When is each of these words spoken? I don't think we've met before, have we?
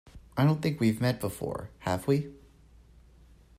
I 0.35 0.45
don't 0.45 0.63
think 0.63 0.79
we've 0.79 0.99
met 0.99 1.19
before, 1.19 1.69
have 1.81 2.07
we? 2.07 2.31